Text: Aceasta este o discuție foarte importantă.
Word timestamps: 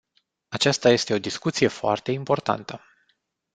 Aceasta 0.47 0.89
este 0.89 1.13
o 1.13 1.19
discuție 1.19 1.67
foarte 1.67 2.11
importantă. 2.11 2.81